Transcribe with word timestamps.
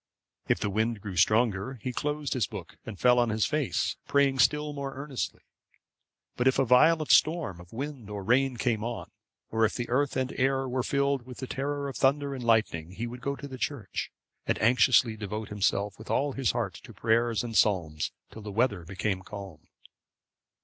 If 0.47 0.59
the 0.59 0.71
wind 0.71 0.99
grew 0.99 1.15
stronger, 1.15 1.77
he 1.83 1.93
closed 1.93 2.33
his 2.33 2.47
book, 2.47 2.75
and 2.87 2.99
fell 2.99 3.19
on 3.19 3.29
his 3.29 3.45
face, 3.45 3.97
praying 4.07 4.39
still 4.39 4.73
more 4.73 4.95
earnestly. 4.95 5.41
But, 6.35 6.47
if 6.47 6.57
a 6.57 6.65
violent 6.65 7.11
storm 7.11 7.61
of 7.61 7.71
wind 7.71 8.09
or 8.09 8.23
rain 8.23 8.57
came 8.57 8.83
on, 8.83 9.11
or 9.51 9.63
if 9.63 9.75
the 9.75 9.87
earth 9.89 10.17
and 10.17 10.33
air 10.39 10.67
were 10.67 10.81
filled 10.81 11.27
with 11.27 11.37
the 11.37 11.45
terror 11.45 11.87
of 11.87 11.97
thunder 11.97 12.33
and 12.33 12.43
lightning, 12.43 12.93
he 12.93 13.05
would 13.05 13.21
go 13.21 13.35
to 13.35 13.47
the 13.47 13.59
church, 13.59 14.11
and 14.47 14.59
anxiously 14.59 15.15
devote 15.15 15.49
himself 15.49 15.99
with 15.99 16.09
all 16.09 16.31
his 16.31 16.49
heart 16.49 16.73
to 16.81 16.93
prayers 16.93 17.43
and 17.43 17.55
psalms 17.55 18.11
till 18.31 18.41
the 18.41 18.51
weather 18.51 18.83
became 18.83 19.21
calm. 19.21 19.67